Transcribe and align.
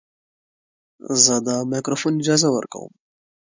زه 1.23 1.35
د 1.47 1.49
مایکروفون 1.69 2.13
اجازه 2.21 2.47
ورکوم. 2.51 2.93